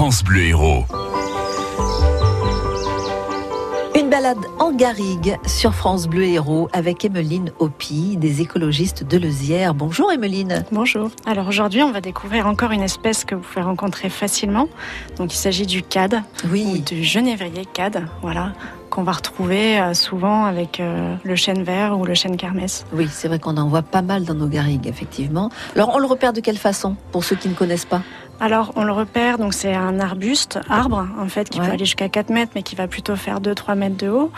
France 0.00 0.24
Bleu 0.24 0.44
Héros. 0.44 0.84
Une 3.94 4.08
balade 4.08 4.38
en 4.58 4.72
garrigue 4.72 5.36
sur 5.46 5.74
France 5.74 6.06
Bleu 6.08 6.22
Héros 6.22 6.70
avec 6.72 7.04
Emeline 7.04 7.52
Hopi, 7.58 8.16
des 8.16 8.40
écologistes 8.40 9.04
de 9.04 9.18
Lezière. 9.18 9.74
Bonjour 9.74 10.10
Emeline. 10.10 10.64
Bonjour. 10.72 11.10
Alors 11.26 11.48
aujourd'hui, 11.48 11.82
on 11.82 11.92
va 11.92 12.00
découvrir 12.00 12.46
encore 12.46 12.70
une 12.70 12.80
espèce 12.80 13.26
que 13.26 13.34
vous 13.34 13.42
pouvez 13.42 13.60
rencontrer 13.60 14.08
facilement. 14.08 14.68
Donc 15.18 15.34
il 15.34 15.36
s'agit 15.36 15.66
du 15.66 15.82
cad, 15.82 16.22
Oui. 16.50 16.64
ou 16.66 16.78
du 16.78 17.04
genévrier 17.04 17.66
cad, 17.66 18.02
voilà, 18.22 18.54
qu'on 18.88 19.02
va 19.02 19.12
retrouver 19.12 19.78
euh, 19.78 19.92
souvent 19.92 20.46
avec 20.46 20.80
euh, 20.80 21.14
le 21.24 21.36
chêne 21.36 21.62
vert 21.62 21.98
ou 21.98 22.06
le 22.06 22.14
chêne 22.14 22.38
kermès. 22.38 22.86
Oui, 22.94 23.06
c'est 23.12 23.28
vrai 23.28 23.38
qu'on 23.38 23.58
en 23.58 23.68
voit 23.68 23.82
pas 23.82 24.00
mal 24.00 24.24
dans 24.24 24.34
nos 24.34 24.48
garrigues, 24.48 24.86
effectivement. 24.86 25.50
Alors, 25.76 25.92
on 25.94 25.98
le 25.98 26.06
repère 26.06 26.32
de 26.32 26.40
quelle 26.40 26.56
façon, 26.56 26.96
pour 27.12 27.22
ceux 27.22 27.36
qui 27.36 27.50
ne 27.50 27.54
connaissent 27.54 27.84
pas? 27.84 28.00
Alors 28.40 28.72
on 28.76 28.84
le 28.84 28.92
repère, 28.92 29.38
donc 29.38 29.52
c'est 29.54 29.74
un 29.74 30.00
arbuste, 30.00 30.58
arbre 30.68 31.06
en 31.20 31.28
fait, 31.28 31.48
qui 31.50 31.60
Ouais. 31.60 31.66
peut 31.66 31.72
aller 31.72 31.84
jusqu'à 31.84 32.08
4 32.08 32.30
mètres, 32.30 32.52
mais 32.54 32.62
qui 32.62 32.74
va 32.74 32.88
plutôt 32.88 33.14
faire 33.16 33.40
2-3 33.40 33.74
mètres 33.74 33.96
de 33.98 34.08
haut. 34.08 34.32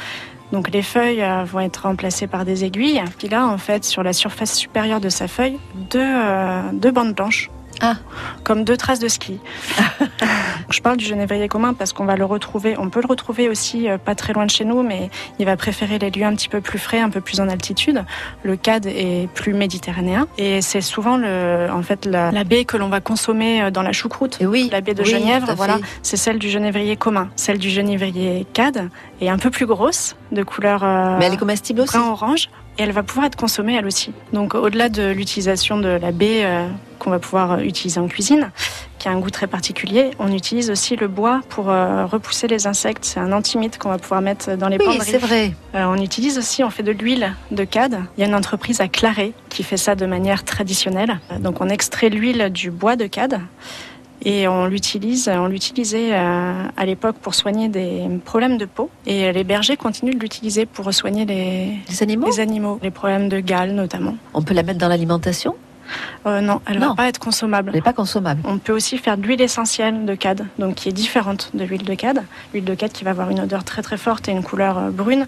Donc 0.53 0.71
les 0.71 0.83
feuilles 0.83 1.23
euh, 1.23 1.45
vont 1.45 1.61
être 1.61 1.85
remplacées 1.85 2.27
par 2.27 2.45
des 2.45 2.65
aiguilles. 2.65 3.03
Puis 3.19 3.29
là, 3.29 3.47
en 3.47 3.59
fait, 3.59 3.85
sur 3.85 4.03
la 4.03 4.13
surface 4.13 4.55
supérieure 4.55 5.01
de 5.01 5.09
sa 5.09 5.29
feuille, 5.29 5.59
deux, 5.91 6.01
euh, 6.03 6.63
deux 6.73 6.91
bandes 6.91 7.15
blanches. 7.15 7.49
Ah. 7.83 7.97
Comme 8.45 8.65
deux 8.65 8.77
traces 8.77 9.01
de 9.01 9.09
ski. 9.09 9.41
Je 10.71 10.81
parle 10.81 10.97
du 10.97 11.05
genévrier 11.05 11.49
commun 11.49 11.75
parce 11.75 11.93
qu'on 11.93 12.05
va 12.05 12.17
le 12.17 12.25
retrouver, 12.25 12.77
on 12.79 12.89
peut 12.89 13.01
le 13.03 13.09
retrouver 13.09 13.49
aussi 13.49 13.89
euh, 13.89 13.99
pas 13.99 14.15
très 14.15 14.33
loin 14.33 14.47
de 14.47 14.51
chez 14.51 14.65
nous, 14.65 14.83
mais 14.83 15.11
il 15.39 15.47
va 15.47 15.57
préférer 15.57 15.99
les 15.99 16.11
lieux 16.11 16.25
un 16.25 16.35
petit 16.35 16.49
peu 16.49 16.61
plus 16.61 16.79
frais, 16.79 17.01
un 17.01 17.11
peu 17.11 17.21
plus 17.21 17.41
en 17.41 17.49
altitude. 17.49 18.05
Le 18.43 18.57
cad 18.57 18.87
est 18.87 19.29
plus 19.35 19.53
méditerranéen 19.53 20.27
et 20.39 20.63
c'est 20.63 20.81
souvent 20.81 21.17
le, 21.17 21.69
en 21.71 21.83
fait, 21.83 22.07
la, 22.07 22.31
la 22.31 22.45
baie 22.45 22.65
que 22.65 22.77
l'on 22.77 22.89
va 22.89 23.01
consommer 23.01 23.63
euh, 23.63 23.71
dans 23.71 23.83
la 23.83 23.93
choucroute. 23.93 24.41
Et 24.41 24.47
oui, 24.47 24.69
La 24.73 24.81
baie 24.81 24.95
de 24.95 25.03
oui, 25.03 25.11
Genièvre, 25.11 25.53
voilà, 25.57 25.79
c'est 26.03 26.17
celle 26.17 26.39
du 26.39 26.49
genévrier 26.49 26.97
commun. 26.97 27.29
Celle 27.37 27.59
du 27.59 27.69
genévrier 27.69 28.47
cad 28.53 28.89
est 29.21 29.29
un 29.29 29.39
peu 29.39 29.51
plus 29.51 29.67
grosse, 29.67 30.17
de 30.31 30.43
couleur 30.43 30.83
euh, 30.85 31.17
Mais 31.19 31.27
elle 31.27 31.35
est 31.35 31.39
comestible 31.39 31.81
aussi. 31.83 31.97
brun-orange, 31.97 32.49
et 32.79 32.83
elle 32.83 32.93
va 32.93 33.03
pouvoir 33.03 33.27
être 33.27 33.37
consommée 33.37 33.75
elle 33.75 33.87
aussi. 33.87 34.13
Donc 34.33 34.55
au-delà 34.55 34.89
de 34.89 35.11
l'utilisation 35.11 35.79
de 35.79 35.89
la 35.89 36.13
baie 36.13 36.45
euh, 36.45 36.69
qu'on 37.03 37.11
va 37.11 37.19
pouvoir 37.19 37.53
euh, 37.53 37.59
utiliser 37.59 37.99
en 37.99 38.07
cuisine, 38.07 38.53
qui 38.99 39.09
a 39.09 39.11
un 39.11 39.19
goût 39.19 39.31
très 39.31 39.49
particulier, 39.49 40.13
on 40.21 40.33
utilise 40.33 40.71
aussi 40.71 40.95
le 40.95 41.09
bois 41.09 41.41
pour 41.49 41.69
euh, 41.69 42.07
repousser 42.07 42.47
les 42.47 42.69
insectes. 42.69 43.05
C'est 43.05 43.19
un 43.19 43.33
antimite 43.33 43.79
qu'on 43.79 43.89
va 43.89 43.99
pouvoir 43.99 44.21
mettre 44.21 44.57
dans 44.57 44.69
les 44.69 44.79
Oui, 44.79 44.99
c'est 45.03 45.19
vrai. 45.19 45.53
Euh, 45.75 45.85
on 45.87 45.97
utilise 45.97 46.39
aussi, 46.39 46.63
on 46.63 46.71
fait 46.71 46.85
de 46.85 46.93
l'huile 46.93 47.35
de 47.51 47.65
cad. 47.65 47.99
Il 48.17 48.21
y 48.21 48.25
a 48.25 48.29
une 48.29 48.37
entreprise 48.37 48.81
à 48.81 48.87
Claret 48.87 49.33
qui 49.49 49.65
fait 49.65 49.77
ça 49.77 49.97
de 49.97 50.07
manière 50.07 50.45
traditionnelle. 50.45 51.19
Donc 51.41 51.61
on 51.61 51.69
extrait 51.69 52.09
l'huile 52.09 52.51
du 52.51 52.71
bois 52.71 52.95
de 52.95 53.07
cad 53.07 53.41
et 54.25 54.47
on 54.49 54.67
l'utilise, 54.67 55.29
on 55.29 55.47
l'utilisait 55.47 56.11
euh, 56.13 56.65
à 56.77 56.85
l'époque 56.87 57.17
pour 57.17 57.35
soigner 57.35 57.69
des 57.69 58.03
problèmes 58.25 58.57
de 58.59 58.65
peau. 58.65 58.91
Et 59.07 59.33
les 59.33 59.45
bergers 59.45 59.77
continuent 59.77 60.15
de 60.15 60.21
l'utiliser 60.21 60.67
pour 60.67 60.93
soigner 60.95 61.25
les, 61.25 61.77
Les 61.89 62.03
animaux 62.03 62.27
les 62.29 62.41
animaux, 62.41 62.79
les 62.83 62.91
problèmes 62.91 63.29
de 63.29 63.41
gale 63.41 63.73
notamment. 63.73 64.17
On 64.35 64.43
peut 64.43 64.55
la 64.55 64.63
mettre 64.63 64.79
dans 64.79 64.89
l'alimentation? 64.89 65.55
Euh, 66.27 66.41
non, 66.41 66.61
elle 66.67 66.79
Non. 66.79 66.91
va 66.91 66.95
pas 66.95 67.09
être 67.09 67.19
consommable. 67.19 67.71
Elle 67.71 67.75
n'est 67.77 67.83
pas 67.83 67.93
consommable. 67.93 68.41
On 68.45 68.59
peut 68.59 68.73
aussi 68.73 68.97
faire 68.99 69.17
de 69.19 69.23
l'huile 69.23 69.43
essentielle 69.43 70.07
de 70.07 70.15
cad, 70.15 70.47
donc 70.59 70.77
qui 70.77 70.89
est 70.89 70.93
différente 70.93 71.51
de 71.55 71.65
l'huile 71.65 71.85
de 71.85 71.95
cad. 71.95 72.23
L'huile 72.55 72.65
de 72.65 72.75
cad 72.75 72.93
qui 72.93 73.05
va 73.05 73.11
avoir 73.11 73.29
une 73.31 73.41
odeur 73.41 73.65
très 73.65 73.83
très 73.83 73.97
forte 73.99 74.29
et 74.29 74.33
une 74.33 74.43
couleur 74.45 74.79
euh, 74.79 74.91
brune. 74.91 75.27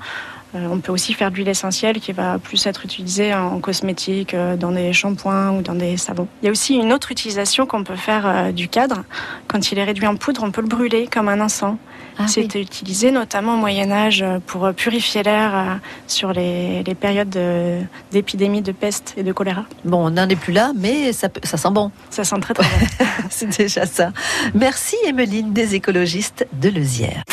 Euh, 0.55 0.69
on 0.71 0.79
peut 0.79 0.93
aussi 0.93 1.15
faire 1.15 1.31
de 1.31 1.37
l'huile 1.37 1.49
essentielle 1.49 2.01
qui 2.01 2.13
va 2.13 2.39
plus 2.39 2.65
être 2.67 2.85
utilisée 2.85 3.35
en 3.35 3.59
cosmétique, 3.61 4.35
euh, 4.35 4.57
dans 4.57 4.71
des 4.73 4.93
shampoings 4.93 5.51
ou 5.53 5.63
dans 5.63 5.75
des 5.75 5.97
savons. 5.97 6.29
Il 6.43 6.47
y 6.47 6.49
a 6.49 6.53
aussi 6.53 6.75
une 6.77 6.93
autre 6.93 7.11
utilisation 7.11 7.67
qu'on 7.67 7.83
peut 7.85 7.97
faire 7.97 8.25
euh, 8.27 8.53
du 8.53 8.69
cadre. 8.69 9.05
Quand 9.49 9.73
il 9.73 9.79
est 9.79 9.85
réduit 9.85 10.07
en 10.07 10.17
poudre, 10.17 10.43
on 10.45 10.51
peut 10.51 10.61
le 10.63 10.69
brûler 10.69 11.09
comme 11.13 11.29
un 11.29 11.41
encens. 11.41 11.77
Ah 12.17 12.23
oui. 12.23 12.29
C'était 12.29 12.61
utilisé 12.61 13.11
notamment 13.11 13.55
au 13.55 13.57
Moyen 13.57 13.91
Âge 13.91 14.25
pour 14.47 14.73
purifier 14.73 15.25
l'air 15.25 15.81
sur 16.07 16.33
les, 16.33 16.85
les 16.85 16.95
périodes 16.95 17.31
de- 17.31 17.81
d'épidémie 18.13 18.63
de 18.63 18.71
peste 18.71 19.15
et 19.17 19.25
de 19.25 19.33
choléra. 19.33 19.65
Bon, 19.85 20.07
on 20.07 20.11
n'en 20.11 20.29
est 20.29 20.37
plus 20.37 20.53
là, 20.53 20.71
mais 20.77 21.13
ça 21.13 21.29
sent 21.43 21.71
bon. 21.73 21.91
Ça 22.11 22.23
sent 22.23 22.39
très 22.41 22.55
très 22.55 22.63
bon. 22.63 23.05
C'est 23.31 23.57
déjà 23.59 23.85
ça. 23.87 24.13
Merci 24.55 24.95
Emeline, 25.05 25.53
des 25.53 25.75
écologistes 25.75 26.47
de 26.53 26.69
Lezière. 26.69 27.25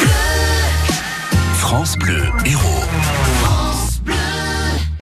France 1.60 1.96
Bleu 1.98 2.24
Héros. 2.46 2.62